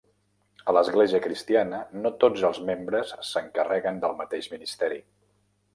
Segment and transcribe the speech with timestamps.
[0.71, 5.01] A l'Església Cristiana no tots els membres s'encarreguen del mateix ministeri.